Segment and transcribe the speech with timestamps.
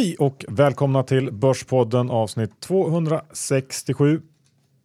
[0.00, 4.22] Hej och välkomna till Börspodden avsnitt 267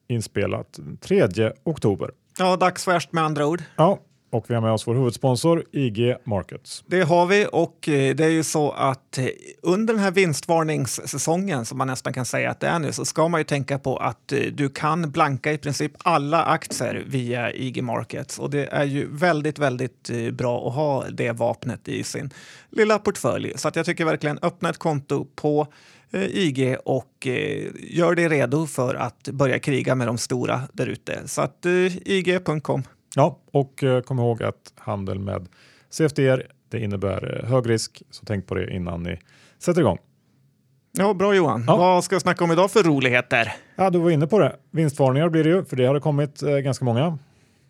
[0.07, 2.11] inspelat 3 oktober.
[2.39, 3.63] Ja, dagsfärskt med andra ord.
[3.75, 3.99] Ja,
[4.35, 6.83] och vi har med oss vår huvudsponsor IG Markets.
[6.87, 9.25] Det har vi och eh, det är ju så att eh,
[9.61, 13.27] under den här vinstvarningssäsongen som man nästan kan säga att det är nu så ska
[13.27, 17.83] man ju tänka på att eh, du kan blanka i princip alla aktier via IG
[17.83, 22.29] Markets och det är ju väldigt, väldigt bra att ha det vapnet i sin
[22.69, 23.53] lilla portfölj.
[23.55, 25.67] Så att jag tycker verkligen öppna ett konto på
[26.11, 27.27] IG och
[27.77, 31.21] gör dig redo för att börja kriga med de stora där ute.
[31.25, 31.65] Så att
[32.05, 32.83] IG.com.
[33.15, 35.47] Ja, och eh, kom ihåg att handel med
[35.89, 39.19] CFDR det innebär eh, hög risk, så tänk på det innan ni
[39.59, 39.97] sätter igång.
[40.97, 41.63] Ja, bra Johan.
[41.67, 41.77] Ja.
[41.77, 43.53] Vad ska jag snacka om idag för roligheter?
[43.75, 44.55] Ja, du var inne på det.
[44.71, 47.17] Vinstvarningar blir det ju, för det har det kommit eh, ganska många.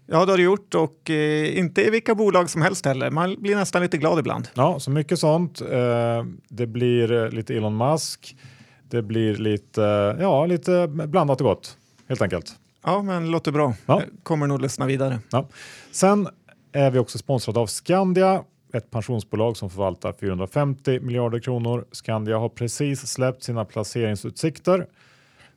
[0.08, 3.12] Ja, det har det gjort och eh, inte i vilka bolag som helst heller.
[3.12, 4.48] Man blir nästan lite glad ibland.
[4.54, 5.62] Ja, så mycket sånt.
[5.62, 8.36] Eh, det blir lite Elon Musk.
[8.90, 12.56] Det blir lite, ja, lite blandat och gott helt enkelt.
[12.86, 13.74] Ja, men låter bra.
[13.86, 14.02] Ja.
[14.24, 15.20] Kommer nog lyssna vidare.
[15.32, 15.48] Ja.
[15.92, 16.28] Sen
[16.72, 21.86] är vi också sponsrade av Skandia, ett pensionsbolag som förvaltar 450 miljarder kronor.
[21.92, 24.88] Skandia har precis släppt sina placeringsutsikter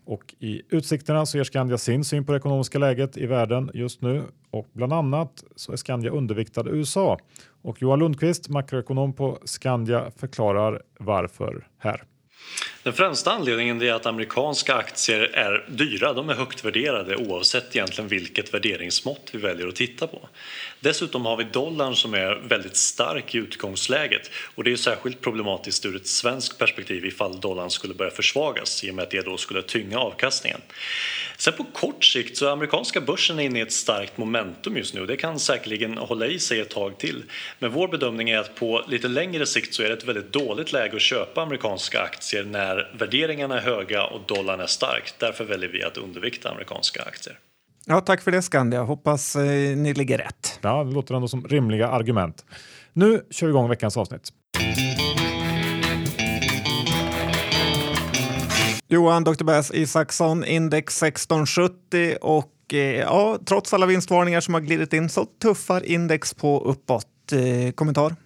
[0.05, 4.03] och i utsikterna så ger Skandia sin syn på det ekonomiska läget i världen just
[4.03, 7.19] nu och bland annat så är Skandia underviktad USA
[7.63, 12.03] och Johan Lundqvist, makroekonom på Skandia förklarar varför här.
[12.83, 16.13] Den främsta anledningen är att amerikanska aktier är dyra.
[16.13, 20.29] De är högt värderade oavsett egentligen vilket värderingsmått vi väljer att titta på.
[20.81, 25.87] Dessutom har vi dollarn som är väldigt stark i utgångsläget och det är särskilt problematiskt
[25.87, 29.37] ur ett svenskt perspektiv ifall dollarn skulle börja försvagas i och med att det då
[29.37, 30.61] skulle tynga avkastningen.
[31.37, 35.01] Sen på kort sikt så är amerikanska börsen inne i ett starkt momentum just nu
[35.01, 37.23] och det kan säkerligen hålla i sig ett tag till.
[37.59, 40.73] Men vår bedömning är att på lite längre sikt så är det ett väldigt dåligt
[40.73, 45.13] läge att köpa amerikanska aktier när värderingarna är höga och dollarn är stark.
[45.19, 47.39] Därför väljer vi att undervikta amerikanska aktier.
[47.91, 48.83] Ja, tack för det Skandia.
[48.83, 50.59] Hoppas eh, ni ligger rätt.
[50.63, 52.45] Ja, det låter ändå som rimliga argument.
[52.93, 54.33] Nu kör vi igång veckans avsnitt.
[58.89, 59.45] Johan Dr.
[59.45, 65.25] Bass Isaksson, index 1670 och eh, ja, trots alla vinstvarningar som har glidit in så
[65.43, 67.07] tuffar index på uppåt.
[67.33, 68.17] Eh, kommentar?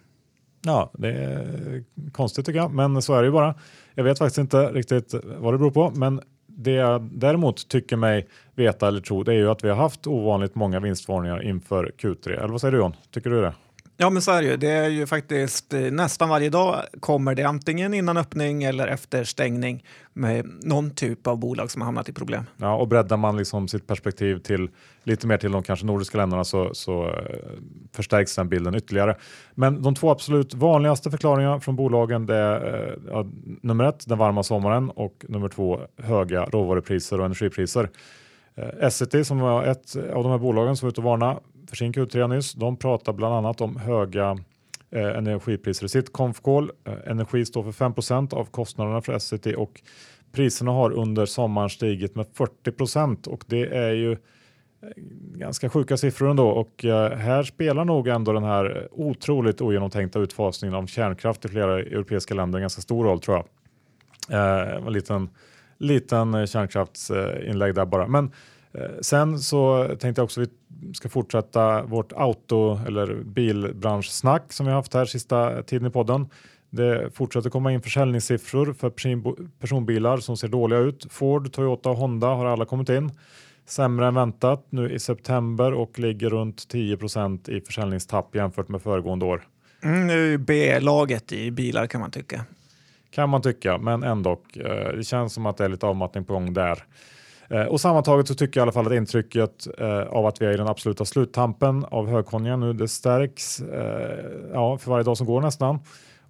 [0.64, 3.54] Ja, det är konstigt tycker jag, men så är det ju bara.
[3.94, 6.20] Jag vet faktiskt inte riktigt vad det beror på, men
[6.56, 10.06] det jag däremot tycker mig veta eller tro det är ju att vi har haft
[10.06, 12.28] ovanligt många vinstvarningar inför Q3.
[12.28, 12.96] Eller vad säger du John?
[13.10, 13.54] Tycker du det?
[14.02, 14.56] Ja, men så är det ju.
[14.56, 19.24] Det är ju faktiskt eh, nästan varje dag kommer det antingen innan öppning eller efter
[19.24, 22.44] stängning med någon typ av bolag som har hamnat i problem.
[22.56, 24.70] Ja, och breddar man liksom sitt perspektiv till
[25.02, 27.12] lite mer till de kanske nordiska länderna så, så eh,
[27.92, 29.16] förstärks den bilden ytterligare.
[29.54, 33.26] Men de två absolut vanligaste förklaringarna från bolagen det är eh, ja,
[33.62, 37.91] nummer ett, den varma sommaren och nummer två, höga råvarupriser och energipriser.
[38.80, 41.92] Essity som var ett av de här bolagen som var ute och varna för sin
[41.92, 42.52] Q3 nyss.
[42.52, 44.38] De pratar bland annat om höga
[44.90, 46.70] eh, energipriser i sitt konfkål.
[46.84, 49.82] Eh, energi står för 5% av kostnaderna för Essity och
[50.32, 54.18] priserna har under sommaren stigit med 40 och det är ju eh,
[55.34, 60.74] ganska sjuka siffror ändå och eh, här spelar nog ändå den här otroligt ogenomtänkta utfasningen
[60.74, 63.46] av kärnkraft i flera europeiska länder en ganska stor roll tror jag.
[64.30, 65.28] Eh, en liten,
[65.78, 68.06] liten kärnkraftsinlägg där bara.
[68.06, 68.32] Men Eh,
[69.00, 70.47] sen så tänkte jag också vi
[70.94, 76.28] ska fortsätta vårt auto eller bilbranschsnack som vi har haft här sista tiden i podden.
[76.71, 78.91] Det fortsätter komma in försäljningssiffror för
[79.60, 81.06] personbilar som ser dåliga ut.
[81.10, 83.10] Ford, Toyota och Honda har alla kommit in.
[83.66, 89.25] Sämre än väntat nu i september och ligger runt 10% i försäljningstapp jämfört med föregående
[89.25, 89.43] år.
[89.83, 92.44] Mm, nu B-laget i bilar kan man tycka.
[93.10, 94.41] Kan man tycka, men ändå.
[94.56, 96.84] Eh, det känns som att det är lite avmattning på gång där.
[97.48, 100.47] Eh, och sammantaget så tycker jag i alla fall att intrycket eh, av att vi
[100.47, 105.16] är i den absoluta sluttampen av högkonjunkturen nu det stärks eh, ja, för varje dag
[105.16, 105.78] som går nästan.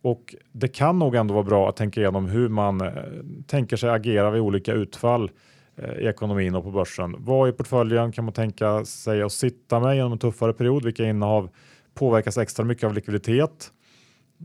[0.02, 2.92] Och det kan nog ändå vara bra att tänka igenom hur man eh,
[3.46, 5.30] tänker sig agera vid olika utfall
[5.76, 7.16] eh, i ekonomin och på börsen.
[7.18, 10.84] Vad i portföljen kan man tänka sig att sitta med genom en tuffare period?
[10.84, 11.48] Vilka innehav
[11.94, 13.70] påverkas extra mycket av likviditet?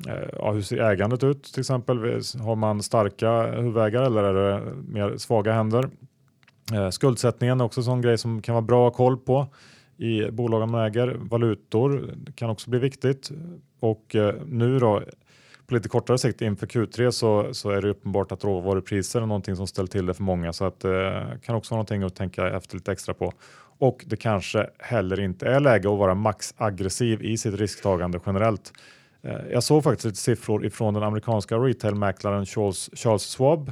[0.07, 2.21] Eh, ja, hur ser ägandet ut till exempel?
[2.39, 5.89] Har man starka huvudägare eller är det mer svaga händer?
[6.73, 9.47] Eh, skuldsättningen är också en sån grej som kan vara bra att ha koll på
[9.97, 11.15] i bolagen man äger.
[11.19, 13.31] Valutor kan också bli viktigt
[13.79, 15.03] och eh, nu då
[15.67, 19.55] på lite kortare sikt inför Q3 så, så är det uppenbart att råvarupriser är någonting
[19.55, 22.15] som ställer till det för många så att det eh, kan också vara någonting att
[22.15, 23.33] tänka efter lite extra på.
[23.79, 28.73] Och det kanske heller inte är läge att vara maxaggressiv i sitt risktagande generellt.
[29.21, 33.71] Eh, jag såg faktiskt lite siffror ifrån den amerikanska retailmäklaren Charles, Charles Schwab.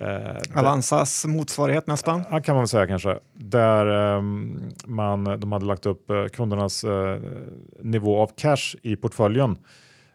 [0.00, 2.24] Eh, Avanzas motsvarighet nästan?
[2.30, 3.18] Ja, kan man säga kanske.
[3.32, 7.16] Där um, man, de hade lagt upp uh, kundernas uh,
[7.80, 9.58] nivå av cash i portföljen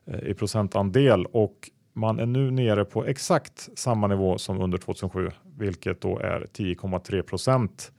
[0.07, 5.29] uh, i procentandel och man är nu nere på exakt samma nivå som under 2007,
[5.57, 7.91] vilket då är 10,3 procent.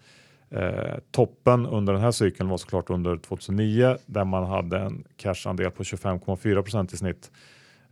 [0.51, 5.71] Eh, toppen under den här cykeln var såklart under 2009 där man hade en cashandel
[5.71, 7.31] på 25,4 procent i snitt.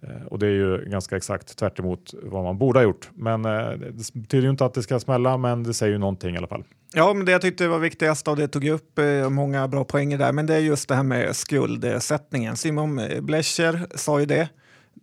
[0.02, 1.80] Eh, och det är ju ganska exakt tvärt
[2.22, 3.10] vad man borde ha gjort.
[3.14, 6.34] Men eh, det betyder ju inte att det ska smälla, men det säger ju någonting
[6.34, 6.64] i alla fall.
[6.94, 10.18] Ja, men det jag tyckte var viktigast och det tog upp eh, många bra poänger
[10.18, 12.56] där, men det är just det här med skuldsättningen.
[12.56, 14.48] Simon Blecher sa ju det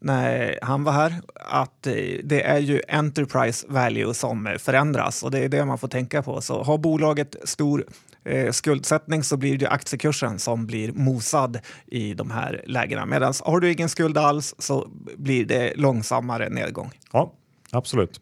[0.01, 1.87] när han var här att
[2.23, 6.41] det är ju enterprise value som förändras och det är det man får tänka på.
[6.41, 7.85] Så har bolaget stor
[8.27, 13.05] eh, skuldsättning så blir det aktiekursen som blir mosad i de här lägena.
[13.05, 14.87] Medan har du ingen skuld alls så
[15.17, 16.91] blir det långsammare nedgång.
[17.13, 17.33] Ja,
[17.71, 18.21] absolut.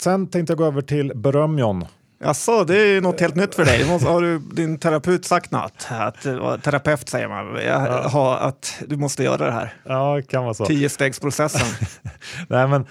[0.00, 1.84] Sen tänkte jag gå över till beröm John.
[2.18, 3.88] Jaså, det är något helt nytt för dig.
[3.88, 5.86] Måste, har du din terapeut sagt något?
[5.90, 6.22] Att,
[6.62, 8.08] terapeut säger man, ja.
[8.08, 9.74] ha, att du måste göra det här.
[9.84, 10.66] Ja, det kan vara så.
[10.66, 11.88] Tiostegsprocessen.
[12.48, 12.86] Nej, men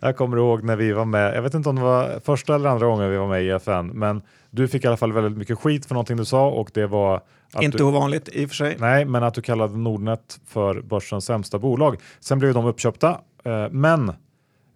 [0.00, 2.68] jag kommer ihåg när vi var med, jag vet inte om det var första eller
[2.70, 4.22] andra gången vi var med i FN, men
[4.56, 7.20] du fick i alla fall väldigt mycket skit för någonting du sa och det var
[7.60, 8.76] inte du, ovanligt i och för sig.
[8.78, 11.96] Nej, men att du kallade Nordnet för börsens sämsta bolag.
[12.20, 14.12] Sen blev de uppköpta, eh, men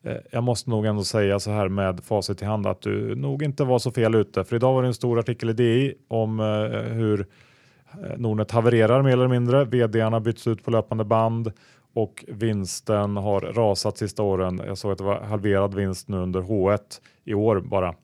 [0.02, 3.42] Eh, jag måste nog ändå säga så här med facit i hand att du nog
[3.42, 4.44] inte var så fel ute.
[4.44, 6.46] För idag var det en stor artikel i DI om eh,
[6.92, 9.64] hur eh, Nordnet havererar mer eller mindre.
[9.64, 11.52] VD-arna byts ut på löpande band
[11.94, 14.62] och vinsten har rasat sista åren.
[14.66, 16.78] Jag såg att det var halverad vinst nu under H1
[17.24, 17.94] i år bara.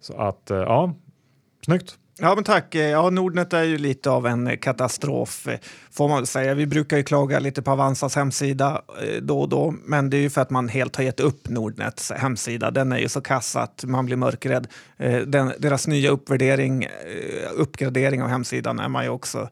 [0.00, 0.94] Så att ja,
[1.66, 1.98] snyggt.
[2.18, 2.74] Ja, men tack.
[2.74, 5.48] Ja, Nordnet är ju lite av en katastrof
[5.90, 6.54] får man säga.
[6.54, 10.20] Vi brukar ju klaga lite på Avanzas hemsida eh, då och då, men det är
[10.20, 12.70] ju för att man helt har gett upp Nordnets hemsida.
[12.70, 14.66] Den är ju så kass att man blir mörkrädd.
[14.96, 16.90] Eh, den, deras nya uppvärdering, eh,
[17.54, 19.48] uppgradering av hemsidan är man ju också,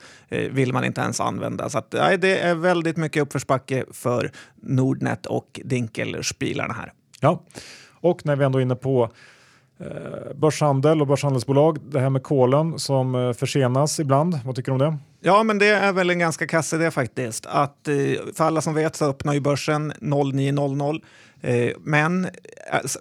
[0.51, 1.71] vill man inte ens använda.
[1.71, 4.33] Så att, nej, det är väldigt mycket uppförsbacke för
[4.63, 6.93] Nordnet och Dinkelspilarna här.
[7.21, 7.45] Ja,
[8.01, 9.11] och när vi ändå är inne på
[9.81, 11.79] Eh, börshandel och börshandelsbolag.
[11.91, 14.39] Det här med kolen som eh, försenas ibland.
[14.45, 14.99] Vad tycker du om det?
[15.21, 17.47] Ja, men det är väl en ganska kass idé faktiskt.
[17.47, 17.95] Att, eh,
[18.35, 21.01] för alla som vet så öppnar ju börsen 09.00.
[21.81, 22.29] Men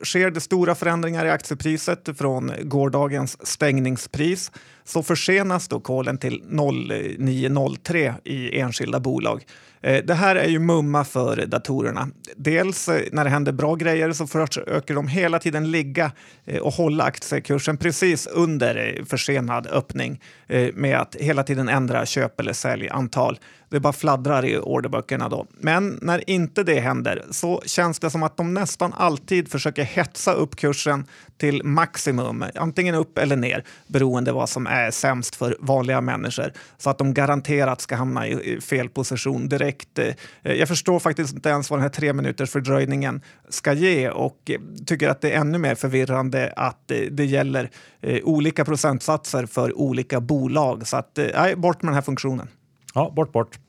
[0.03, 4.51] sker det stora förändringar i aktiepriset från gårdagens stängningspris
[4.83, 9.43] så försenas då kolen till 09.03 i enskilda bolag.
[9.83, 12.09] Eh, det här är ju mumma för datorerna.
[12.35, 16.11] Dels eh, när det händer bra grejer så försöker de hela tiden ligga
[16.45, 20.21] eh, och hålla aktiekursen precis under försenad öppning
[20.73, 23.39] med att hela tiden ändra köp eller säljantal.
[23.69, 25.47] Det bara fladdrar i orderböckerna då.
[25.59, 30.33] Men när inte det händer så känns det som att de nästan alltid försöker hetsa
[30.33, 31.05] upp kursen
[31.37, 36.53] till maximum, antingen upp eller ner, beroende vad som är sämst för vanliga människor.
[36.77, 39.99] Så att de garanterat ska hamna i fel position direkt.
[39.99, 44.37] Eh, jag förstår faktiskt inte ens vad den här tre minuters fördröjningen ska ge och
[44.49, 47.69] eh, tycker att det är ännu mer förvirrande att eh, det gäller
[48.23, 50.87] olika procentsatser för olika bolag.
[50.87, 52.47] Så att, nej, bort med den här funktionen.
[52.93, 53.59] Ja, bort bort.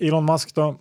[0.00, 0.80] Elon Musk då?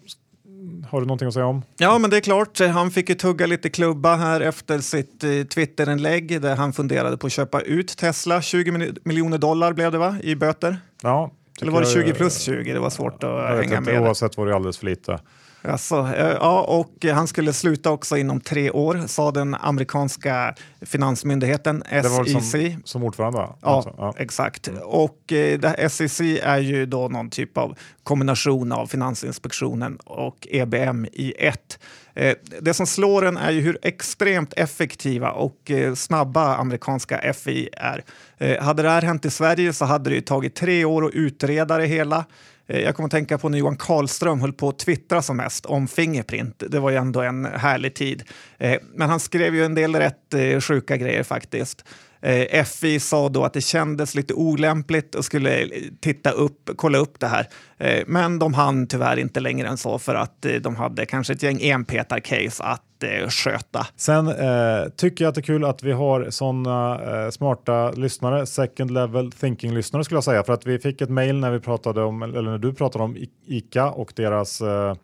[0.89, 1.63] Har du någonting att säga om?
[1.77, 2.59] Ja, men det är klart.
[2.59, 7.27] Han fick ju tugga lite klubba här efter sitt eh, Twitterinlägg där han funderade på
[7.27, 8.41] att köpa ut Tesla.
[8.41, 10.77] 20 miljoner dollar blev det va, i böter?
[11.01, 11.31] Ja.
[11.61, 12.73] Eller var det 20 plus 20?
[12.73, 14.01] Det var svårt att hänga inte, med.
[14.01, 15.19] Oavsett var det alldeles för lite.
[15.61, 22.03] Alltså, ja, och han skulle sluta också inom tre år, sa den amerikanska finansmyndigheten SEC.
[22.03, 23.39] Det var som, som ordförande?
[23.39, 24.69] Ja, alltså, ja, exakt.
[24.83, 31.33] Och eh, SEC är ju då någon typ av kombination av Finansinspektionen och EBM i
[31.37, 31.79] ett.
[32.13, 37.69] Eh, det som slår en är ju hur extremt effektiva och eh, snabba amerikanska FI
[37.73, 38.03] är.
[38.37, 41.77] Eh, hade det här hänt i Sverige så hade det tagit tre år att utreda
[41.77, 42.25] det hela.
[42.67, 45.65] Eh, jag kommer att tänka på när Johan Karlström höll på att twittra som mest
[45.65, 46.63] om Fingerprint.
[46.69, 48.23] Det var ju ändå en härlig tid.
[48.57, 51.85] Eh, men han skrev ju en del rätt eh, sjuka grejer faktiskt.
[52.21, 55.69] Eh, FI sa då att det kändes lite olämpligt och skulle eh,
[55.99, 57.47] titta upp, kolla upp det här.
[57.77, 61.33] Eh, men de hann tyvärr inte längre än så för att eh, de hade kanske
[61.33, 63.87] ett gäng enpetar-case att eh, sköta.
[63.95, 68.45] Sen eh, tycker jag att det är kul att vi har sådana eh, smarta lyssnare,
[68.45, 70.43] second level thinking-lyssnare skulle jag säga.
[70.43, 73.17] För att vi fick ett mail när vi pratade om, eller när du pratade om
[73.45, 74.95] ICA och deras eh,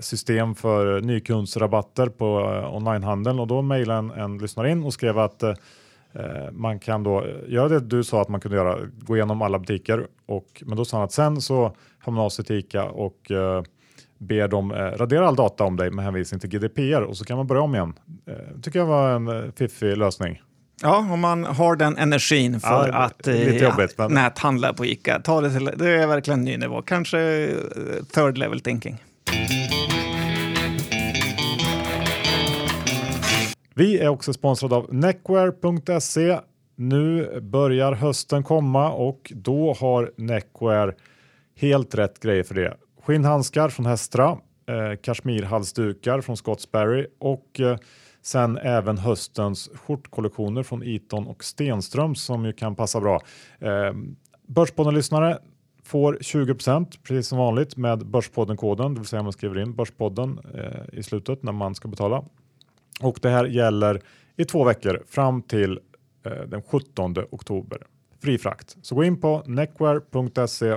[0.00, 5.18] system för nykundsrabatter på eh, onlinehandeln och då mejlade en, en lyssnare in och skrev
[5.18, 5.54] att Eh,
[6.52, 10.06] man kan då göra det du sa att man kunde göra, gå igenom alla butiker.
[10.26, 13.30] Och, men då sa han att sen så har man av sig till ICA och
[13.30, 13.62] eh,
[14.18, 17.36] ber dem eh, radera all data om dig med hänvisning till GDPR och så kan
[17.36, 17.92] man börja om igen.
[18.26, 20.42] Eh, tycker jag var en eh, fiffig lösning.
[20.82, 24.84] Ja, om man har den energin för Ja, att lite eh, jobbigt, men- näthandla på
[24.86, 25.20] Ica.
[25.24, 26.82] Ta det, till, det är verkligen ny nivå.
[26.82, 27.54] Kanske eh,
[28.14, 28.96] third level thinking.
[33.80, 36.38] Vi är också sponsrade av Neckwear.se.
[36.76, 40.94] Nu börjar hösten komma och då har Neckwear
[41.56, 42.76] helt rätt grejer för det.
[43.02, 47.76] Skinnhandskar från Hestra, eh, kashmirhalsdukar från Scottsberry och eh,
[48.22, 53.20] sen även höstens skjortkollektioner från Eton och Stenströms som ju kan passa bra.
[53.58, 53.92] Eh,
[54.46, 55.38] Börspodden-lyssnare
[55.84, 60.98] får 20% precis som vanligt med Börspodden-koden, det vill säga man skriver in Börspodden eh,
[60.98, 62.24] i slutet när man ska betala.
[63.00, 64.00] Och det här gäller
[64.36, 65.80] i två veckor fram till
[66.26, 67.78] eh, den 17 oktober.
[68.22, 68.76] Fri frakt.
[68.82, 70.76] Så gå in på neckwear.se,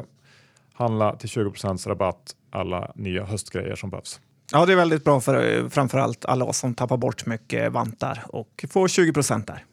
[0.73, 1.53] handla till 20
[1.85, 4.21] rabatt alla nya höstgrejer som behövs.
[4.51, 8.23] Ja, det är väldigt bra för eh, framförallt alla oss som tappar bort mycket vantar
[8.27, 9.65] och får 20 procent där.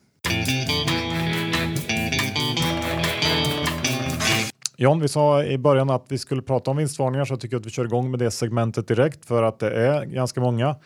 [4.76, 7.66] John, vi sa i början att vi skulle prata om vinstvarningar så jag tycker att
[7.66, 10.76] vi kör igång med det segmentet direkt för att det är ganska många.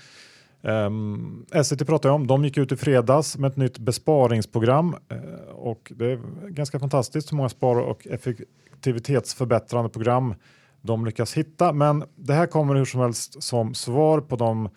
[0.65, 4.97] Ehm, um, SVT pratar jag om, de gick ut i fredags med ett nytt besparingsprogram
[5.13, 10.35] uh, och det är ganska fantastiskt hur många spar och effektivitetsförbättrande program
[10.83, 11.73] de lyckas hitta.
[11.73, 14.69] Men det här kommer hur som helst som svar på de,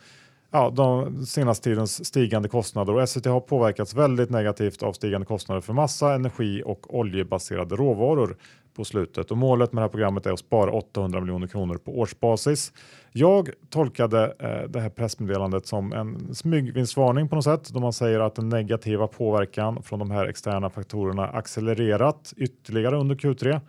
[0.51, 5.61] ja, de senaste tidens stigande kostnader och SVT har påverkats väldigt negativt av stigande kostnader
[5.61, 8.37] för massa, energi och oljebaserade råvaror
[8.75, 11.99] på slutet och målet med det här programmet är att spara 800 miljoner kronor på
[11.99, 12.73] årsbasis.
[13.19, 18.19] Jag tolkade eh, det här pressmeddelandet som en smygvinstvarning på något sätt då man säger
[18.19, 23.61] att den negativa påverkan från de här externa faktorerna accelererat ytterligare under Q3.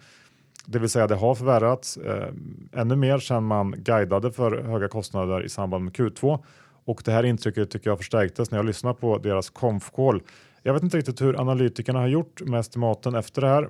[0.66, 2.28] Det vill säga det har förvärrats eh,
[2.72, 6.38] ännu mer sedan man guidade för höga kostnader i samband med Q2
[6.84, 10.22] och det här intrycket tycker jag förstärktes när jag lyssnade på deras konf-call.
[10.62, 13.68] Jag vet inte riktigt hur analytikerna har gjort med estimaten efter det här.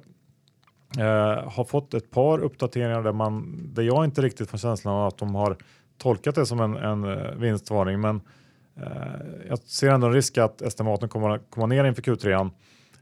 [0.97, 5.07] Eh, har fått ett par uppdateringar där, man, där jag inte riktigt får känslan av
[5.07, 5.57] att de har
[5.99, 8.01] tolkat det som en, en eh, vinstvarning.
[8.01, 8.21] Men
[8.77, 12.51] eh, jag ser ändå en risk att estimaten kommer att komma ner inför Q3.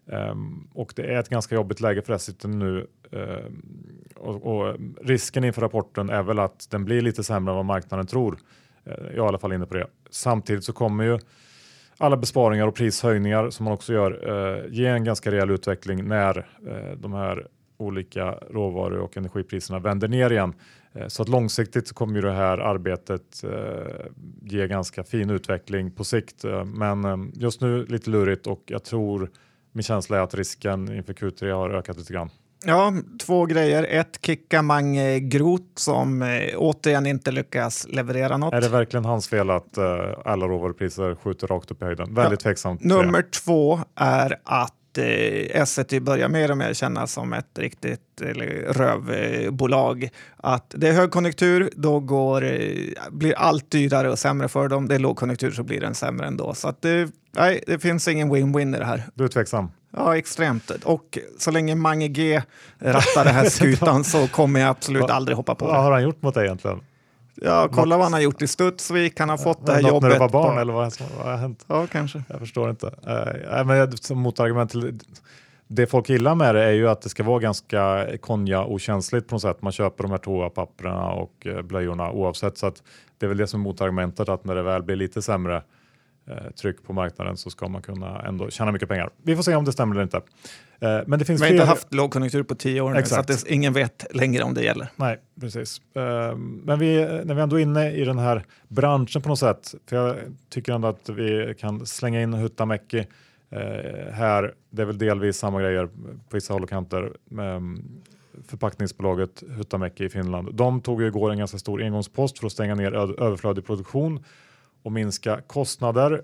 [0.06, 0.34] eh,
[0.72, 2.86] och det är ett ganska jobbigt läge för Essity nu.
[3.12, 3.52] Eh,
[4.16, 8.06] och, och, risken inför rapporten är väl att den blir lite sämre än vad marknaden
[8.06, 8.38] tror.
[8.84, 9.86] Eh, jag är i alla fall inne på det.
[10.10, 11.18] Samtidigt så kommer ju
[11.98, 16.38] alla besparingar och prishöjningar som man också gör eh, ge en ganska rejäl utveckling när
[16.68, 20.54] eh, de här olika råvaror och energipriserna vänder ner igen.
[20.94, 24.06] Eh, Så att långsiktigt så kommer ju det här arbetet eh,
[24.42, 26.44] ge ganska fin utveckling på sikt.
[26.44, 29.30] Eh, Men just nu lite lurigt och jag tror
[29.72, 32.30] min känsla är att risken inför Q3 har ökat lite grann.
[32.64, 32.92] Ja,
[33.26, 33.84] två grejer.
[33.84, 38.54] Ett, Kicka Mange Groth som återigen inte lyckas leverera något.
[38.54, 39.84] Är det verkligen hans fel att eh,
[40.24, 42.14] alla råvarupriser skjuter rakt upp i höjden?
[42.14, 42.84] Väldigt tveksamt.
[42.84, 48.46] Nummer två är att eh, Essity börjar mer och mer kännas som ett riktigt eller,
[48.72, 50.08] rövbolag.
[50.36, 52.60] Att det är högkonjunktur, då går, eh,
[53.10, 54.88] blir allt dyrare och sämre för dem.
[54.88, 56.54] Det är lågkonjunktur så blir den sämre ändå.
[56.54, 59.02] Så att det, nej, det finns ingen win-win i det här.
[59.14, 59.68] Du är tveksam?
[59.96, 60.70] Ja, extremt.
[60.70, 62.42] Och så länge Mange G
[62.78, 65.78] rattar den här skutan så kommer jag absolut aldrig hoppa på Vad det.
[65.78, 66.80] har han gjort mot dig egentligen?
[67.42, 69.20] Ja, kolla vad han har gjort i Studsvik.
[69.20, 70.02] Han har fått det här Något jobbet.
[70.02, 71.64] när du var barn på- eller vad, vad har hänt?
[71.68, 72.22] Ja, kanske.
[72.28, 72.86] Jag förstår inte.
[72.86, 74.98] Uh, men jag- som motargument till
[75.68, 79.42] det folk gillar med det är ju att det ska vara ganska konja-okänsligt på något
[79.42, 79.62] sätt.
[79.62, 82.58] Man köper de här toapapperna och eh, blöjorna oavsett.
[82.58, 82.82] Så att
[83.18, 85.62] det är väl det som är motargumentet att när det väl blir lite sämre
[86.30, 89.10] eh, tryck på marknaden så ska man kunna ändå tjäna mycket pengar.
[89.22, 90.20] Vi får se om det stämmer eller inte.
[90.80, 93.28] Eh, men det finns Vi har inte fler- haft lågkonjunktur på tio år nu, Exakt.
[93.28, 94.88] så att det, ingen vet längre om det gäller.
[94.96, 95.80] Nej, precis.
[95.94, 99.74] Eh, Men vi, när vi ändå är inne i den här branschen på något sätt,
[99.88, 100.16] för jag
[100.48, 102.98] tycker ändå att vi kan slänga in Huhtamäki
[103.50, 104.54] eh, här.
[104.70, 105.92] Det är väl delvis samma grejer på
[106.36, 107.12] vissa håll och kanter.
[107.24, 107.62] med
[108.48, 110.54] Förpackningsbolaget Huhtamäki i Finland.
[110.54, 112.92] De tog ju igår en ganska stor engångspost för att stänga ner
[113.22, 114.24] överflödig produktion
[114.82, 116.22] och minska kostnader.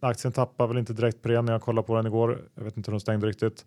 [0.00, 2.38] Aktien tappar väl inte direkt på det när jag kollade på den igår.
[2.54, 3.64] Jag vet inte hur de stängde riktigt.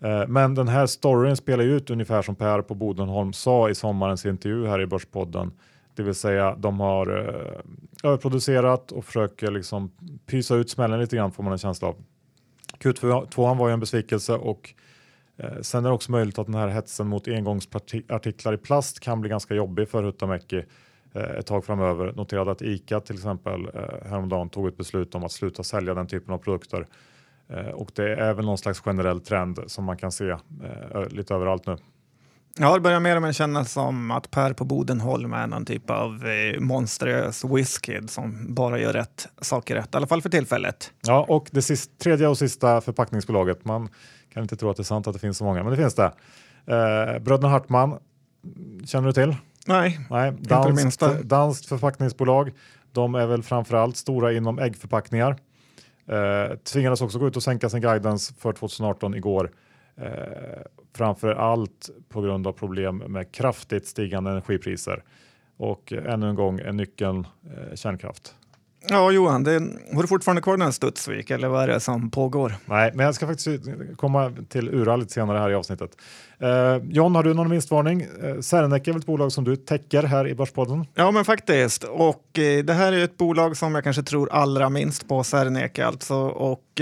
[0.00, 3.74] Eh, men den här storyn spelar ju ut ungefär som Per på Bodenholm sa i
[3.74, 5.52] sommarens intervju här i Börspodden.
[5.94, 9.90] Det vill säga de har eh, överproducerat och försöker liksom
[10.26, 11.96] pysa ut smällen lite grann får man en känsla av.
[12.78, 14.74] Q2 var ju en besvikelse och
[15.36, 19.20] eh, sen är det också möjligt att den här hetsen mot engångsartiklar i plast kan
[19.20, 20.64] bli ganska jobbig för Huttamäki
[21.14, 22.12] ett tag framöver.
[22.12, 26.06] Noterade att ICA till exempel eh, häromdagen tog ett beslut om att sluta sälja den
[26.06, 26.86] typen av produkter.
[27.48, 30.38] Eh, och det är väl någon slags generell trend som man kan se eh,
[31.10, 31.76] lite överallt nu.
[32.58, 35.90] Ja, det börjar mer och mer kännas som att Per på Bodenholm är någon typ
[35.90, 40.92] av eh, monströs whisky som bara gör rätt saker rätt, i alla fall för tillfället.
[41.06, 43.64] Ja, och det sist, tredje och sista förpackningsbolaget.
[43.64, 43.88] Man
[44.32, 45.94] kan inte tro att det är sant att det finns så många, men det finns
[45.94, 46.12] det.
[46.66, 47.98] Eh, Bröderna Hartman,
[48.84, 49.36] känner du till?
[49.70, 52.52] Nej, Nej, danskt, danskt förpackningsbolag.
[52.92, 55.36] De är väl framförallt stora inom äggförpackningar.
[56.06, 59.50] Eh, tvingades också gå ut och sänka sin guidance för 2018 igår.
[59.96, 60.08] Eh,
[60.96, 65.02] framför allt på grund av problem med kraftigt stigande energipriser.
[65.56, 68.34] Och eh, ännu en gång är nyckeln eh, kärnkraft.
[68.88, 69.52] Ja, Johan, det,
[69.94, 72.56] har du fortfarande kvar den här Studsvik eller vad är det som pågår?
[72.64, 75.90] Nej, men jag ska faktiskt komma till Ura lite senare här i avsnittet.
[76.38, 78.06] Eh, John, har du någon vinstvarning?
[78.22, 80.86] Eh, Serneke är väl ett bolag som du täcker här i Börspodden?
[80.94, 81.84] Ja, men faktiskt.
[81.84, 85.86] Och eh, det här är ett bolag som jag kanske tror allra minst på, Serneke
[85.86, 86.16] alltså.
[86.28, 86.80] Och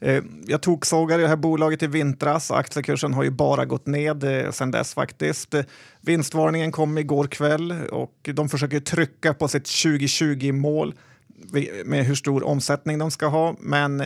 [0.00, 4.24] eh, jag tog sågade det här bolaget i vintras aktiekursen har ju bara gått ned
[4.24, 5.54] eh, sedan dess faktiskt.
[6.00, 10.94] Vinstvarningen kom igår kväll och de försöker trycka på sitt 2020-mål
[11.84, 13.56] med hur stor omsättning de ska ha.
[13.60, 14.00] Men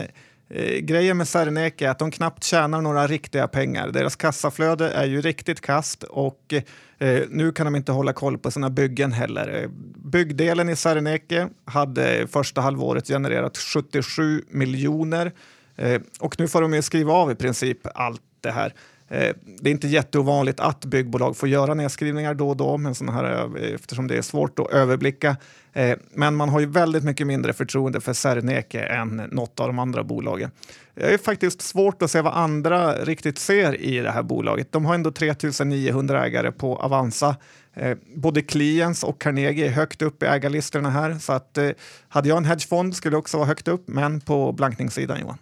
[0.49, 3.91] eh, grejen med Serneke är att de knappt tjänar några riktiga pengar.
[3.91, 6.53] Deras kassaflöde är ju riktigt kast och
[6.97, 9.61] eh, nu kan de inte hålla koll på sina byggen heller.
[9.63, 9.69] Eh,
[10.11, 15.31] byggdelen i Serneke hade första halvåret genererat 77 miljoner
[15.75, 18.73] eh, och nu får de ju skriva av i princip allt det här.
[19.07, 23.11] Eh, det är inte jätteovanligt att byggbolag får göra nedskrivningar då och då, men såna
[23.11, 25.37] här, eh, eftersom det är svårt att överblicka.
[25.75, 29.79] Eh, Men man har ju väldigt mycket mindre förtroende för Serneke än något av de
[29.79, 30.51] andra bolagen.
[30.93, 34.71] Det är faktiskt svårt att se vad andra riktigt ser i det här bolaget.
[34.71, 37.35] De har ändå 3900 ägare på Avanza.
[37.73, 41.69] Eh, Både Clients och Carnegie är högt upp i ägarlistorna här, så att eh,
[42.07, 45.37] hade jag en hedgefond skulle det också vara högt upp, men på blankningssidan Johan.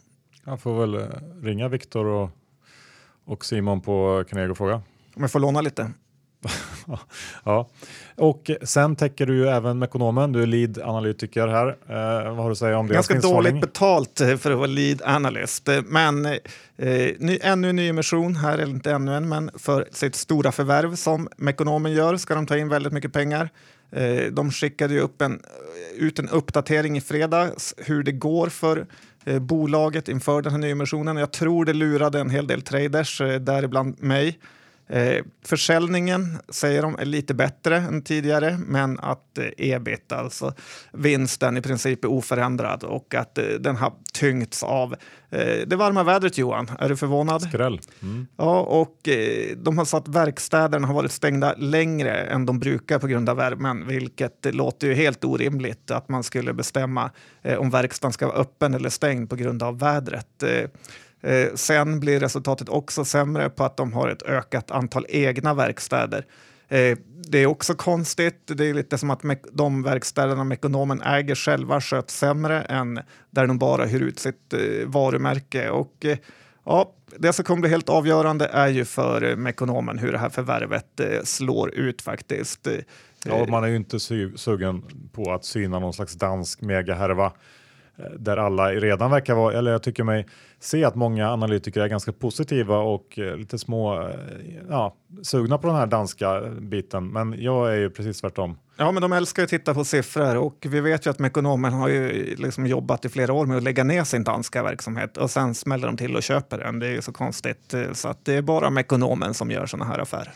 [0.46, 1.08] Jag får väl
[1.44, 2.30] ringa Viktor och,
[3.25, 4.75] och Simon på Carnegie och fråga.
[5.16, 5.92] Om jag får låna lite.
[7.44, 7.68] Ja.
[8.16, 10.32] Och sen täcker du ju även Mekonomen.
[10.32, 11.68] Du är lead-analytiker här.
[11.68, 12.94] Eh, vad har du att säga om det?
[12.94, 15.70] Ganska dåligt betalt eh, för att vara lead analyst.
[15.70, 16.38] Eh, Men eh,
[17.20, 21.27] ny, ännu en nyemission här, eller inte ännu en, men för sitt stora förvärv som
[21.38, 23.50] Mekonomen gör ska de ta in väldigt mycket pengar.
[23.92, 25.40] Eh, de skickade ju upp en,
[25.96, 28.86] ut en uppdatering i fredags hur det går för
[29.40, 31.18] bolaget inför den här nyemissionen.
[31.18, 34.40] Jag tror det lurade en hel del traders, däribland mig.
[34.94, 40.53] Eh, försäljningen säger de är lite bättre än tidigare, men att eh, ebit, alltså
[40.92, 44.96] vinsten, i princip är oförändrad och att eh, den har tyngts av
[45.29, 46.38] eh, det varma vädret.
[46.38, 47.42] Johan, är du förvånad?
[47.42, 47.79] Skräll.
[48.01, 48.27] Mm.
[48.38, 53.08] Ja, och eh, de har satt verkstäderna har varit stängda längre än de brukar på
[53.08, 57.12] grund av värmen, vilket eh, låter ju helt orimligt att man skulle bestämma
[57.58, 60.44] om verkstaden ska vara öppen eller stängd på grund av vädret.
[61.24, 66.25] Eh, sen blir resultatet också sämre på att de har ett ökat antal egna verkstäder.
[66.68, 66.98] Eh,
[67.29, 68.42] det är också konstigt.
[68.46, 73.57] Det är lite som att de verkstäderna Mekonomen äger själva sköts sämre än där de
[73.57, 75.70] bara hyr ut sitt eh, varumärke.
[75.70, 76.18] Och, eh,
[76.66, 80.29] ja, det som kommer bli helt avgörande är ju för eh, Mekonomen hur det här
[80.29, 82.68] förvärvet eh, slår ut faktiskt.
[82.68, 82.74] Eh,
[83.25, 87.31] ja, man är ju inte su- sugen på att syna någon slags dansk megahärva
[88.20, 90.25] där alla redan verkar vara, eller jag tycker mig
[90.60, 94.16] se att många analytiker är ganska positiva och eh, lite små, eh,
[94.70, 97.08] ja, sugna på den här danska biten.
[97.08, 98.58] Men jag är ju precis tvärtom.
[98.77, 101.88] Ja, men de älskar att titta på siffror och vi vet ju att Mekonomen har
[101.88, 105.56] ju liksom jobbat i flera år med att lägga ner sin danska verksamhet och sen
[105.56, 106.79] smäller de till och köper den.
[106.79, 109.92] Det är ju så konstigt eh, så att det är bara Mekonomen som gör sådana
[109.92, 110.34] här affärer.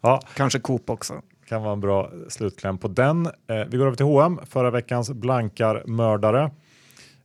[0.00, 3.26] Ja, Kanske Coop också kan vara en bra slutkläm på den.
[3.26, 3.32] Eh,
[3.68, 6.50] vi går över till H&M, förra veckans blankar-mördare.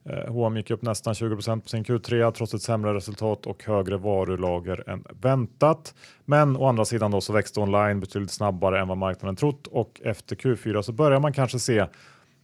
[0.05, 3.97] Eh, H&M gick upp nästan 20% på sin Q3 trots ett sämre resultat och högre
[3.97, 5.95] varulager än väntat.
[6.25, 10.01] Men å andra sidan då så växte online betydligt snabbare än vad marknaden trott och
[10.03, 11.85] efter Q4 så börjar man kanske se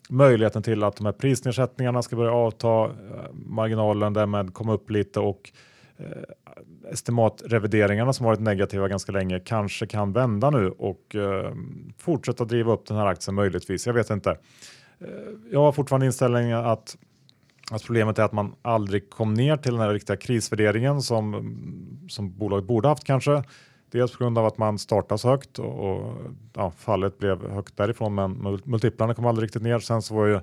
[0.10, 2.92] möjligheten till att de här prisnedsättningarna ska börja avta, eh,
[3.34, 5.52] marginalen därmed komma upp lite och
[6.04, 11.54] eh, estimatrevideringarna som varit negativa ganska länge kanske kan vända nu och eh,
[11.98, 13.88] fortsätta driva upp den här aktien möjligtvis.
[13.88, 14.32] Jag vet inte.
[15.00, 15.08] Eh,
[15.52, 16.98] jag har fortfarande inställningen att,
[17.72, 21.56] att problemet är att man aldrig kom ner till den här riktiga krisvärderingen som,
[22.10, 23.44] som bolaget borde haft kanske.
[23.92, 26.16] Dels på grund av att man startas så högt och, och
[26.54, 29.80] ja, fallet blev högt därifrån men multiplarna kom aldrig riktigt ner.
[29.80, 30.40] Sen så var ju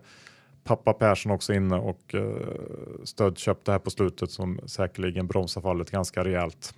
[0.64, 2.25] pappa Persson också inne och eh,
[3.05, 6.75] stödköpte här på slutet som säkerligen bromsar fallet ganska rejält.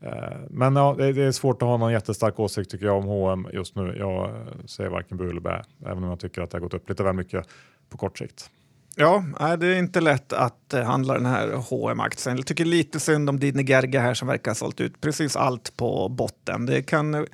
[0.00, 3.48] Eh, men ja, det, är svårt att ha någon jättestark åsikt tycker jag om H&M
[3.52, 3.96] just nu.
[3.98, 6.74] Jag eh, säger varken bu eller bä, även om jag tycker att det har gått
[6.74, 7.46] upp lite väl mycket
[7.88, 8.50] på kort sikt.
[8.96, 9.24] Ja,
[9.58, 13.28] det är inte lätt att eh, handla den här hm aktien Jag tycker lite synd
[13.28, 16.66] om Didne Gerge här som verkar ha sålt ut precis allt på botten.
[16.66, 17.26] Det kan,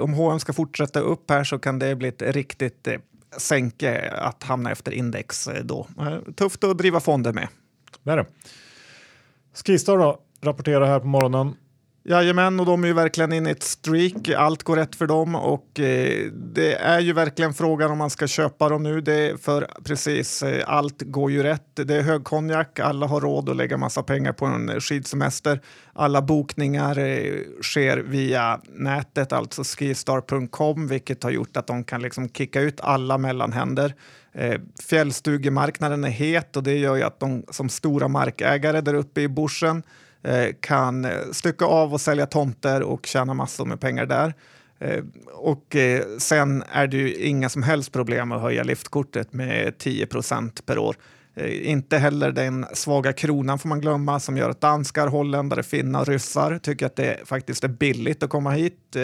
[0.00, 2.88] om H&M ska fortsätta upp här så kan det bli ett riktigt
[3.36, 5.86] sänke att hamna efter index eh, då.
[6.00, 7.48] Eh, tufft att driva fonder med.
[8.02, 8.26] Det är det.
[9.64, 11.54] Skistar då, rapporterar här på morgonen
[12.04, 14.28] Jajamän, och de är ju verkligen inne i ett streak.
[14.28, 18.26] Allt går rätt för dem och eh, det är ju verkligen frågan om man ska
[18.26, 19.00] köpa dem nu.
[19.00, 21.70] Det för precis eh, allt går ju rätt.
[21.74, 25.60] Det är högkonjak, alla har råd att lägga massa pengar på en eh, skidsemester.
[25.92, 32.28] Alla bokningar eh, sker via nätet, alltså skistar.com, vilket har gjort att de kan liksom
[32.28, 33.94] kicka ut alla mellanhänder.
[34.32, 39.20] Eh, fjällstugemarknaden är het och det gör ju att de som stora markägare där uppe
[39.20, 39.82] i bushen
[40.22, 44.34] Eh, kan stycka av och sälja tomter och tjäna massor med pengar där.
[44.78, 49.74] Eh, och eh, sen är det ju inga som helst problem att höja liftkortet med
[49.74, 50.96] 10% per år.
[51.62, 56.58] Inte heller den svaga kronan får man glömma som gör att danskar, holländare, finnar, ryssar
[56.58, 58.96] tycker att det faktiskt är billigt att komma hit.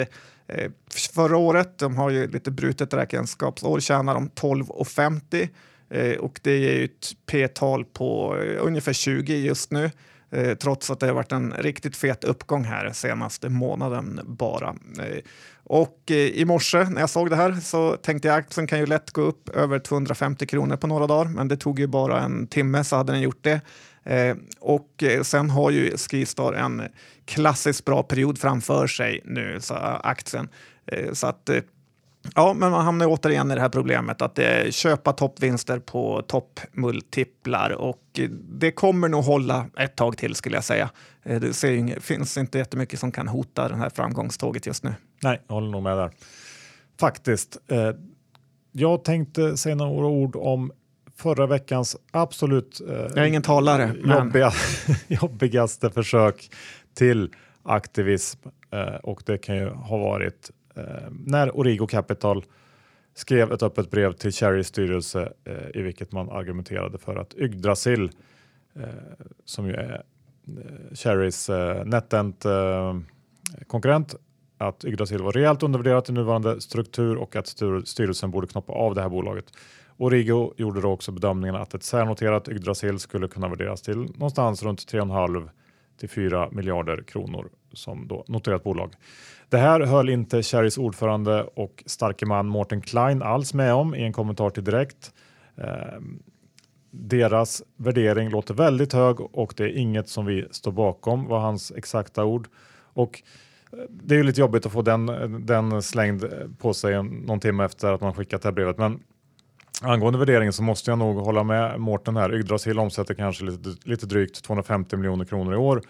[1.13, 6.85] Förra året, de har ju lite brutet räkenskapsår, tjänar de 12,50 och det är ju
[6.85, 9.91] ett p-tal på ungefär 20 just nu.
[10.35, 14.69] Eh, trots att det har varit en riktigt fet uppgång här senaste månaden bara.
[14.99, 15.21] Eh,
[15.63, 18.79] och eh, i morse när jag såg det här så tänkte jag att aktien kan
[18.79, 22.21] ju lätt gå upp över 250 kronor på några dagar, men det tog ju bara
[22.21, 23.61] en timme så hade den gjort det.
[24.03, 26.81] Eh, och eh, sen har ju Skistar en
[27.25, 30.49] klassiskt bra period framför sig nu, så eh, aktien.
[30.85, 31.61] Eh, så att eh,
[32.35, 37.69] Ja, men man hamnar återigen i det här problemet att det köpa toppvinster på toppmultiplar
[37.69, 40.89] och det kommer nog hålla ett tag till skulle jag säga.
[41.23, 44.93] Eh, det ser, finns inte jättemycket som kan hota det här framgångståget just nu.
[45.23, 46.11] Nej, jag håller nog med där.
[46.99, 47.57] Faktiskt.
[47.67, 47.91] Eh,
[48.71, 50.71] jag tänkte säga några ord om
[51.17, 54.51] förra veckans absolut eh, jag är ingen talare, jobbiga,
[54.87, 54.95] men...
[55.21, 56.49] jobbigaste försök
[56.93, 57.29] till
[57.63, 58.39] aktivism
[58.71, 60.83] eh, och det kan ju ha varit eh, Eh,
[61.25, 62.43] när Origo Capital
[63.13, 68.11] skrev ett öppet brev till Cherrys styrelse eh, i vilket man argumenterade för att Yggdrasil,
[68.75, 68.83] eh,
[69.45, 70.03] som ju är
[70.47, 72.99] eh, Cherrys eh, NetEnt eh,
[73.67, 74.15] konkurrent,
[74.57, 77.47] att Yggdrasil var rejält undervärderat i nuvarande struktur och att
[77.85, 79.45] styrelsen borde knoppa av det här bolaget.
[79.97, 84.79] Origo gjorde då också bedömningen att ett särnoterat Yggdrasil skulle kunna värderas till någonstans runt
[84.79, 85.49] 3,5
[85.99, 88.93] till 4 miljarder kronor som då noterat bolag.
[89.49, 94.03] Det här höll inte Cherrys ordförande och starke man Mårten Klein alls med om i
[94.03, 95.13] en kommentar till Direkt.
[95.57, 95.99] Eh,
[96.91, 101.71] deras värdering låter väldigt hög och det är inget som vi står bakom var hans
[101.71, 102.47] exakta ord.
[102.93, 103.21] Och
[103.71, 105.05] eh, det är ju lite jobbigt att få den,
[105.45, 108.77] den slängd eh, på sig någon timme efter att man skickat det här brevet.
[108.77, 108.99] Men
[109.81, 112.35] angående värderingen så måste jag nog hålla med Mårten här.
[112.35, 115.81] Yggdrasil omsätter kanske lite, lite drygt 250 miljoner kronor i år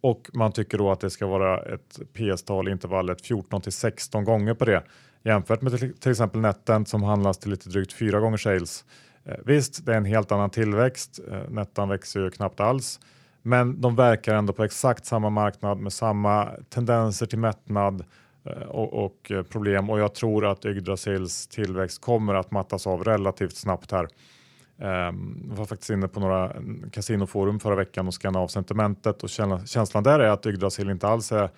[0.00, 4.24] och man tycker då att det ska vara ett PS-tal i intervallet 14 till 16
[4.24, 4.82] gånger på det
[5.22, 8.84] jämfört med till, till exempel Netent som handlas till lite drygt fyra gånger sales.
[9.24, 11.20] Eh, visst, det är en helt annan tillväxt.
[11.30, 13.00] Eh, Nettan växer ju knappt alls,
[13.42, 18.04] men de verkar ändå på exakt samma marknad med samma tendenser till mättnad
[18.44, 23.04] eh, och, och eh, problem och jag tror att Yggdrasils tillväxt kommer att mattas av
[23.04, 24.08] relativt snabbt här.
[24.82, 26.52] Um, var faktiskt inne på några
[26.92, 29.30] kasinoforum förra veckan och skannade av sentimentet och
[29.66, 31.50] känslan där är att Yggdrasil inte alls är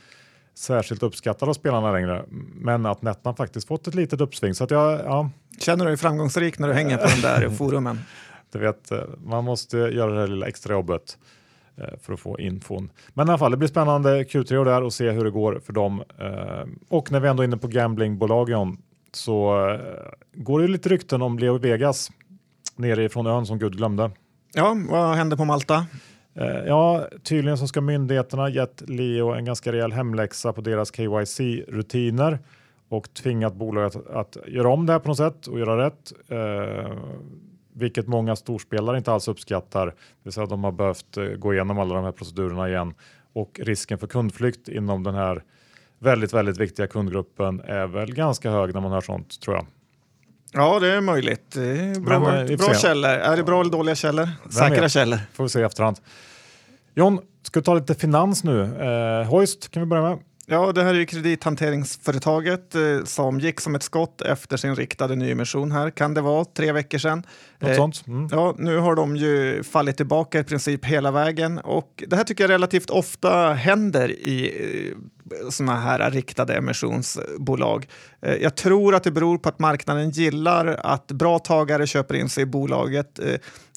[0.55, 4.55] särskilt uppskattad av spelarna längre, men att Nettan faktiskt fått ett litet uppsving.
[4.55, 5.31] Så att jag, ja.
[5.59, 7.99] Känner du dig framgångsrik när du hänger på de där forumen?
[8.53, 11.19] Du vet, eh, man måste göra det här lilla extrajobbet
[11.77, 12.91] eh, för att få infon.
[13.15, 15.73] Men i alla fall, det blir spännande Q3 där och se hur det går för
[15.73, 16.03] dem.
[16.19, 18.79] Eh, och när vi ändå är inne på gamblingbolagen
[19.13, 19.55] så
[20.35, 22.11] går det lite rykten om Leo Vegas
[22.77, 24.11] nere ifrån ön som Gud glömde.
[24.55, 25.87] Ja, vad hände på Malta?
[26.35, 32.39] Eh, ja, tydligen så ska myndigheterna gett Leo en ganska rejäl hemläxa på deras KYC-rutiner
[32.89, 36.13] och tvingat bolaget att, att, göra om det här på något sätt och göra rätt.
[36.29, 36.93] Eh,
[37.73, 39.87] vilket många storspelare inte alls uppskattar.
[39.87, 42.95] Det vill säga att de har behövt eh, gå igenom alla de här procedurerna igen
[43.33, 45.43] och risken för kundflykt inom den här
[45.99, 49.67] väldigt, väldigt viktiga kundgruppen är väl ganska hög när man hör sånt tror jag.
[50.53, 51.51] Ja, det är möjligt.
[51.55, 53.11] Det är bra, Men, eh, bra källor.
[53.11, 54.29] Är det bra eller dåliga källor?
[54.51, 55.19] Säkra källor.
[55.33, 55.97] Får vi se i efterhand.
[56.95, 58.63] John, ska vi ta lite finans nu?
[58.63, 60.19] Eh, Hoist kan vi börja med.
[60.47, 65.17] Ja, det här är ju kredithanteringsföretaget eh, som gick som ett skott efter sin riktade
[65.17, 65.91] nyemission här.
[65.91, 67.23] Kan det vara tre veckor sedan?
[67.59, 68.07] Något eh, sånt.
[68.07, 68.29] Mm.
[68.31, 72.45] Ja, nu har de ju fallit tillbaka i princip hela vägen och det här tycker
[72.45, 74.53] jag relativt ofta händer i
[74.91, 74.97] eh,
[75.51, 77.87] sådana här riktade emissionsbolag.
[78.23, 82.29] Eh, jag tror att det beror på att marknaden gillar att bra tagare köper in
[82.29, 83.19] sig i bolaget.
[83.19, 83.35] Eh,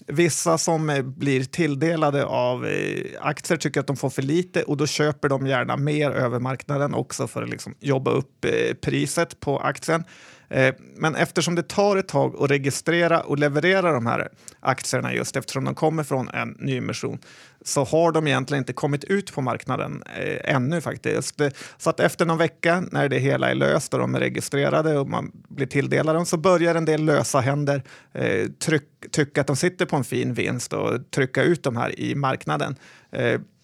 [0.07, 4.87] vissa som blir tilldelade av eh, aktier tycker att de får för lite och då
[4.87, 8.45] köper de gärna mer över marknaden också för att liksom jobba upp
[8.81, 10.03] priset på aktien.
[10.49, 14.29] Eh, men eftersom det tar ett tag att registrera och leverera de här
[14.59, 17.19] aktierna just eftersom de kommer från en nyemission
[17.65, 21.41] så har de egentligen inte kommit ut på marknaden eh, ännu faktiskt.
[21.77, 25.09] Så att efter någon vecka när det hela är löst och de är registrerade och
[25.09, 28.47] man blir tilldelad dem så börjar en del lösa händer eh,
[29.11, 32.75] tycka att de sitter på en fin vinst och trycka ut de här i marknaden.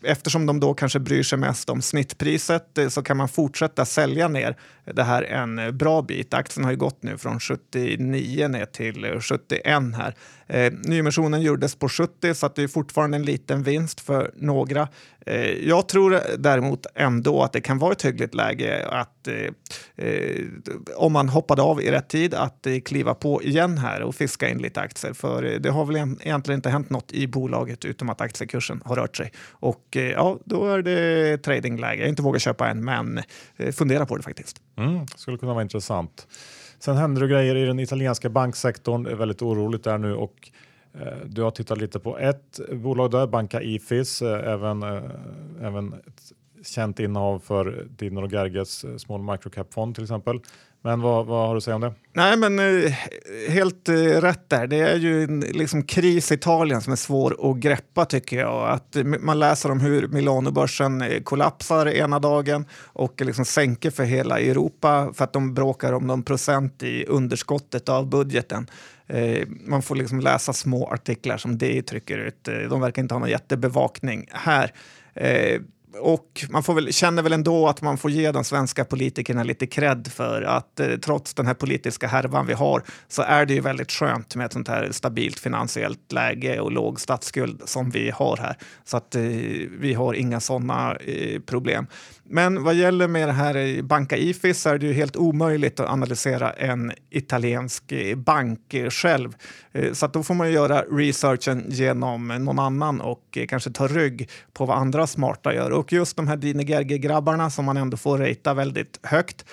[0.03, 4.27] Eftersom de då kanske bryr sig mest om snittpriset eh, så kan man fortsätta sälja
[4.27, 6.33] ner det här en eh, bra bit.
[6.33, 9.63] Aktien har ju gått nu från 79 ner till eh, 71
[9.95, 10.15] här.
[10.51, 14.87] Eh, nyemissionen gjordes på 70 så att det är fortfarande en liten vinst för några.
[15.25, 20.45] Eh, jag tror däremot ändå att det kan vara ett hyggligt läge att eh, eh
[20.95, 24.49] om man hoppade av i rätt tid att eh, kliva på igen här och fiska
[24.49, 25.13] in lite aktier.
[25.13, 28.95] För eh, det har väl egentligen inte hänt något i bolaget utom att aktiekursen har
[28.95, 29.31] rört sig.
[29.49, 31.95] Och eh, ja, då är det tradingläge.
[31.95, 33.21] Jag har inte vågat köpa än, men
[33.57, 34.61] eh, fundera på det faktiskt.
[34.77, 36.27] Mm, skulle kunna vara intressant.
[36.81, 39.03] Sen händer det grejer i den italienska banksektorn.
[39.03, 40.51] Det är väldigt oroligt där nu och
[40.93, 45.01] eh, du har tittat lite på ett bolag där, Banca Ifis, eh, även, eh,
[45.61, 46.31] även ett
[46.67, 50.39] känt innehav för Dino och Gerges Small Microcap-fond till exempel.
[50.83, 51.93] Men vad, vad, har du att säga om det?
[52.13, 52.91] Nej, men eh,
[53.49, 54.67] helt eh, rätt där.
[54.67, 58.69] Det är ju en liksom, kris i Italien som är svår att greppa tycker jag.
[58.69, 63.91] Att eh, man läser om hur Milanobörsen eh, kollapsar ena dagen och eh, liksom sänker
[63.91, 68.67] för hela Europa för att de bråkar om någon procent i underskottet av budgeten.
[69.07, 72.43] Eh, man får liksom läsa små artiklar som det trycker ut.
[72.69, 74.71] De verkar inte ha någon jättebevakning här.
[75.99, 79.67] Och man får väl, känner väl ändå att man får ge de svenska politikerna lite
[79.67, 83.61] cred för att eh, trots den här politiska härvan vi har så är det ju
[83.61, 88.37] väldigt skönt med ett sånt här stabilt finansiellt läge och låg statsskuld som vi har
[88.37, 88.57] här.
[88.83, 89.21] Så att eh,
[89.79, 91.87] vi har inga sådana eh, problem.
[92.33, 95.89] Men vad gäller med det här Banca Ifis så är det ju helt omöjligt att
[95.89, 99.35] analysera en italiensk eh, bank eh, själv.
[99.71, 104.29] Eh, så att då får man göra researchen genom någon annan och kanske ta rygg
[104.53, 105.71] på vad andra smarta gör.
[105.71, 109.45] Och just de här Dine Gerge-grabbarna som man ändå får rejta väldigt högt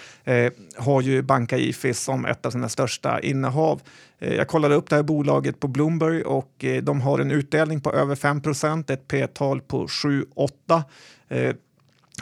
[0.76, 3.80] har ju Banca Ifis som ett av sina största innehav.
[4.18, 8.14] Jag kollade upp det här bolaget på Bloomberg och de har en utdelning på över
[8.14, 11.62] 5% ett P-tal på 7-8.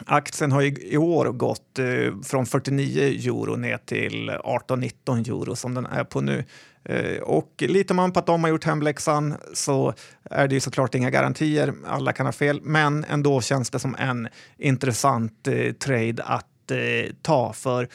[0.05, 1.85] Aktien har i år gått eh,
[2.23, 6.43] från 49 euro ner till 18-19 euro som den är på nu.
[6.83, 10.95] Eh, och litar man på att de har gjort hemläxan så är det ju såklart
[10.95, 16.23] inga garantier, alla kan ha fel, men ändå känns det som en intressant eh, trade
[16.23, 16.45] att
[17.21, 17.87] ta för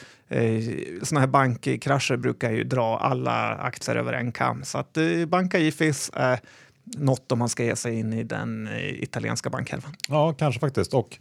[1.03, 4.63] sådana här bankkrascher brukar ju dra alla aktier över en kam.
[4.63, 6.39] Så att banka Ifis är
[6.83, 9.95] något om man ska ge sig in i den italienska bankhälvan.
[10.07, 10.93] Ja, kanske faktiskt.
[10.93, 11.19] Och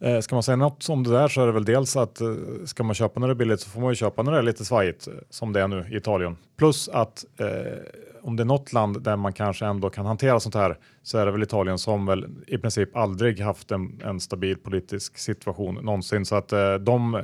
[0.00, 2.34] Eh, ska man säga något om det där så är det väl dels att eh,
[2.64, 4.42] ska man köpa när det är billigt så får man ju köpa när det är
[4.42, 6.36] lite svajigt som det är nu i Italien.
[6.56, 7.46] Plus att eh,
[8.22, 11.26] om det är något land där man kanske ändå kan hantera sånt här så är
[11.26, 16.24] det väl Italien som väl i princip aldrig haft en, en stabil politisk situation någonsin.
[16.24, 17.22] Så att eh, de,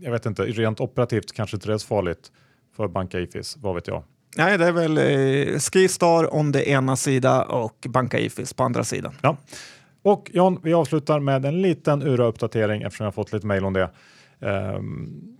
[0.00, 2.32] jag vet inte, rent operativt kanske inte det är så farligt
[2.76, 4.02] för Banca Ifis, vad vet jag.
[4.36, 8.84] Nej, det är väl eh, Skistar om det ena sidan och Banca Ifis på andra
[8.84, 9.12] sidan.
[9.22, 9.36] Ja.
[10.02, 13.90] Och John, vi avslutar med en liten URA-uppdatering eftersom jag fått lite mejl om det.
[14.38, 15.36] Um,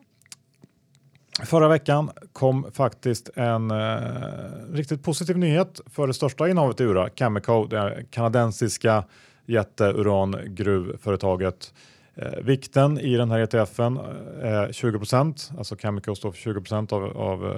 [1.45, 7.09] Förra veckan kom faktiskt en uh, riktigt positiv nyhet för det största innehavet i URA,
[7.09, 9.05] Cameco, det kanadensiska
[9.47, 11.75] jätteurangruvföretaget.
[12.15, 17.17] Eh, vikten i den här ETFen eh, är 20% alltså Chemical står för 20 av,
[17.17, 17.55] av uh,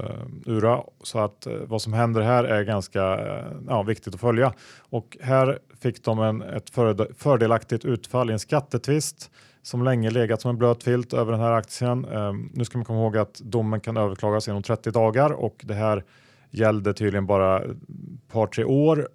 [0.47, 0.83] URA.
[1.03, 4.53] Så att uh, vad som händer här är ganska uh, ja, viktigt att följa.
[4.81, 6.71] Och här fick de en, ett
[7.17, 9.31] fördelaktigt utfall i en skattetvist
[9.63, 12.05] som länge legat som en blöt filt över den här aktien.
[12.05, 15.75] Um, nu ska man komma ihåg att domen kan överklagas inom 30 dagar och det
[15.75, 16.05] här
[16.51, 17.77] gällde tydligen bara ett
[18.33, 19.09] par tre år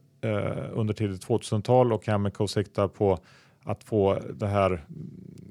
[0.74, 3.20] under tidigt 2000-tal och Chemical siktar på
[3.68, 4.86] att få det här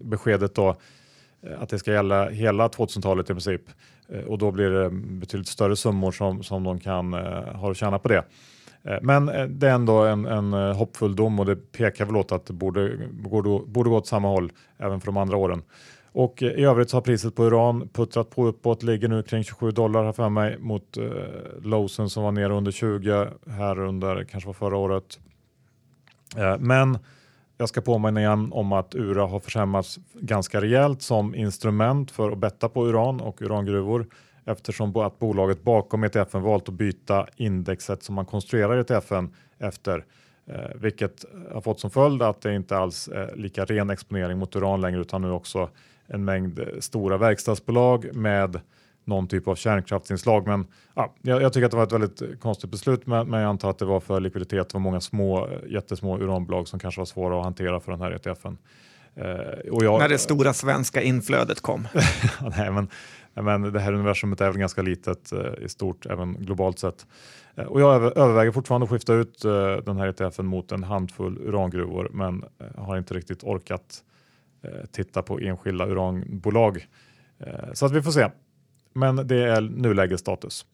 [0.00, 0.76] beskedet då
[1.42, 3.62] eh, att det ska gälla hela 2000-talet i princip
[4.08, 7.76] eh, och då blir det betydligt större summor som, som de kan eh, ha att
[7.76, 8.24] tjäna på det.
[9.02, 12.52] Men det är ändå en, en hoppfull dom och det pekar väl åt att det
[12.52, 15.62] borde, borde, borde gå åt samma håll även för de andra åren.
[16.16, 19.70] Och i övrigt så har priset på uran puttrat på uppåt, ligger nu kring 27
[19.70, 21.04] dollar här för mig mot eh,
[21.62, 25.18] lowsen som var nere under 20 här under kanske var förra året.
[26.36, 26.98] Eh, men
[27.58, 32.38] jag ska påminna igen om att URA har försämrats ganska rejält som instrument för att
[32.38, 34.06] betta på uran och urangruvor.
[34.48, 40.04] eftersom att bolaget bakom ETFen valt att byta indexet som man konstruerar ETFen efter,
[40.46, 44.56] eh, vilket har fått som följd att det inte alls är lika ren exponering mot
[44.56, 45.70] uran längre utan nu också
[46.06, 48.60] en mängd stora verkstadsbolag med
[49.06, 50.46] någon typ av kärnkraftsinslag.
[50.46, 53.48] Men ja, jag, jag, tycker att det var ett väldigt konstigt beslut, men, men jag
[53.48, 54.68] antar att det var för likviditet.
[54.68, 58.10] Det var många små, jättesmå uranbolag som kanske var svåra att hantera för den här
[58.10, 58.58] ETFen.
[59.16, 61.88] Eh, och jag, När det stora svenska inflödet kom.
[62.56, 62.88] nej, men,
[63.34, 67.06] men det här universumet är väl ganska litet eh, i stort, även globalt sett.
[67.56, 70.84] Eh, och jag över, överväger fortfarande att skifta ut eh, den här ETFen mot en
[70.84, 74.02] handfull urangruvor, men eh, har inte riktigt orkat
[74.62, 76.86] eh, titta på enskilda uranbolag.
[77.72, 78.28] så att vi får se
[78.96, 80.66] men det är nulägesstatus.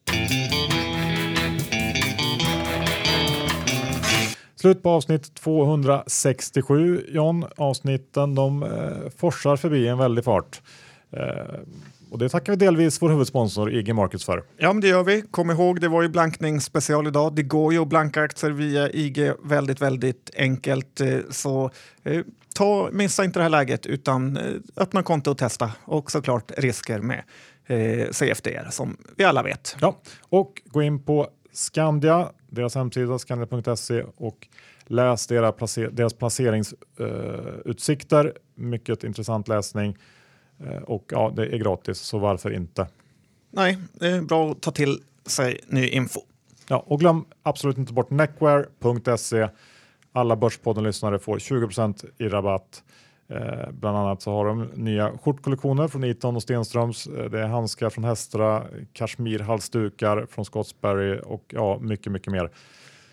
[4.55, 7.45] Slut på avsnitt 267 John.
[7.57, 8.69] Avsnitten de eh,
[9.17, 10.61] forsar förbi en väldig fart.
[11.11, 11.19] Eh,
[12.11, 14.43] och det tackar vi delvis vår huvudsponsor IG Markets för.
[14.57, 15.21] Ja, men det gör vi.
[15.21, 17.35] Kom ihåg, det var ju blankningsspecial idag.
[17.35, 21.01] Det går ju att blanka aktier via IG väldigt, väldigt enkelt.
[21.01, 21.71] Eh, så
[22.03, 22.21] eh,
[22.55, 24.43] ta, missa inte det här läget utan eh,
[24.77, 25.71] öppna konto och testa.
[25.85, 27.23] Och såklart risker med
[27.65, 29.77] eh, CFDR som vi alla vet.
[29.81, 34.47] Ja, och gå in på Skandia, deras hemsida skandia.se och
[34.85, 38.25] läs deras, placer deras placeringsutsikter.
[38.25, 39.97] Eh, Mycket intressant läsning
[40.59, 42.87] eh, och ja, det är gratis, så varför inte?
[43.51, 46.21] Nej, det är bra att ta till sig ny info.
[46.67, 49.49] Ja, och glöm absolut inte bort neckwear.se.
[50.11, 51.69] Alla Börspodden-lyssnare får 20
[52.17, 52.83] i rabatt
[53.27, 57.07] Eh, bland annat så har de nya skjortkollektioner från Eton och Stenströms.
[57.07, 62.49] Eh, det är handskar från Hestra, kashmirhalsdukar från Scottsberry och ja, mycket, mycket mer.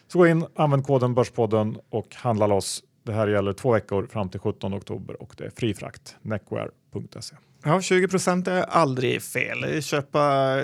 [0.08, 2.82] Så gå in, använd koden Börspodden och handla loss.
[3.02, 6.16] Det här gäller två veckor fram till 17 oktober och det är fri frakt.
[6.22, 7.36] Neckwear.se.
[7.64, 9.82] Ja, 20 procent är aldrig fel.
[9.82, 10.56] Köpa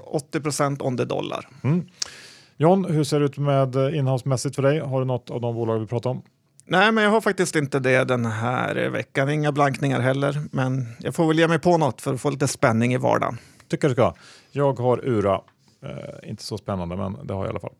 [0.00, 1.48] 80 procent on the dollar.
[1.62, 1.86] Mm.
[2.56, 4.78] John, hur ser det ut med innehavsmässigt för dig?
[4.78, 6.22] Har du något av de bolag vi pratar om?
[6.70, 9.30] Nej, men jag har faktiskt inte det den här veckan.
[9.30, 12.48] Inga blankningar heller, men jag får väl ge mig på något för att få lite
[12.48, 13.38] spänning i vardagen.
[13.68, 14.14] Tycker du ska.
[14.50, 15.40] Jag har Ura.
[15.82, 17.74] Eh, inte så spännande, men det har jag i alla fall.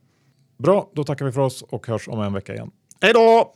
[0.59, 2.71] Bra, då tackar vi för oss och hörs om en vecka igen.
[3.01, 3.55] Hej då!